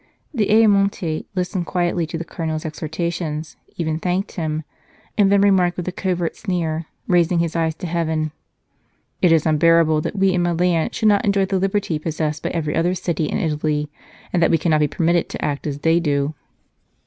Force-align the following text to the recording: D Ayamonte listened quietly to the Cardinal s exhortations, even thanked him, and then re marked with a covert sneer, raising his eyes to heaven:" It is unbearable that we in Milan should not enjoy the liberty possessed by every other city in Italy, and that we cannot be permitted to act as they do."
D 0.33 0.47
Ayamonte 0.49 1.25
listened 1.35 1.67
quietly 1.67 2.07
to 2.07 2.17
the 2.17 2.25
Cardinal 2.25 2.55
s 2.55 2.65
exhortations, 2.65 3.55
even 3.77 3.99
thanked 3.99 4.31
him, 4.31 4.63
and 5.15 5.31
then 5.31 5.41
re 5.41 5.51
marked 5.51 5.77
with 5.77 5.87
a 5.87 5.91
covert 5.91 6.35
sneer, 6.35 6.87
raising 7.05 7.37
his 7.37 7.55
eyes 7.55 7.75
to 7.75 7.85
heaven:" 7.85 8.31
It 9.21 9.31
is 9.31 9.45
unbearable 9.45 10.01
that 10.01 10.15
we 10.17 10.31
in 10.33 10.41
Milan 10.41 10.89
should 10.89 11.09
not 11.09 11.23
enjoy 11.23 11.45
the 11.45 11.59
liberty 11.59 11.99
possessed 11.99 12.41
by 12.41 12.49
every 12.49 12.75
other 12.75 12.95
city 12.95 13.25
in 13.25 13.37
Italy, 13.37 13.91
and 14.33 14.41
that 14.41 14.49
we 14.49 14.57
cannot 14.57 14.79
be 14.79 14.87
permitted 14.87 15.29
to 15.29 15.45
act 15.45 15.67
as 15.67 15.77
they 15.77 15.99
do." 15.99 16.33